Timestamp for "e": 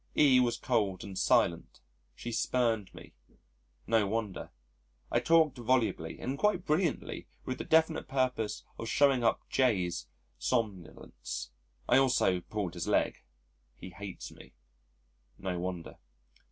0.17-0.39